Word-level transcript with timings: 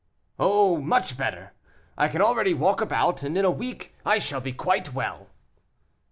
"Oh, 0.39 0.77
much 0.77 1.15
better; 1.15 1.53
I 1.95 2.07
can 2.07 2.23
already 2.23 2.55
walk 2.55 2.81
about, 2.81 3.21
and 3.21 3.37
in 3.37 3.45
a 3.45 3.51
week 3.51 3.93
I 4.03 4.17
shall 4.17 4.41
be 4.41 4.51
quite 4.51 4.93
well." 4.95 5.27